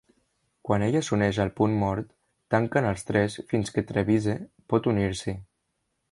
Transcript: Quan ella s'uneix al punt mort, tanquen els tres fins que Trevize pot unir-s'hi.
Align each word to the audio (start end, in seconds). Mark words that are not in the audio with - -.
Quan 0.67 0.83
ella 0.85 1.01
s'uneix 1.07 1.39
al 1.43 1.51
punt 1.59 1.75
mort, 1.83 2.07
tanquen 2.55 2.87
els 2.91 3.05
tres 3.09 3.35
fins 3.51 3.73
que 3.75 3.83
Trevize 3.91 4.35
pot 4.75 4.89
unir-s'hi. 4.93 5.37